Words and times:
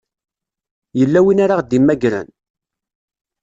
Yella 0.99 1.19
win 1.25 1.43
ara 1.43 1.57
ɣ-d-imagren? 1.59 2.27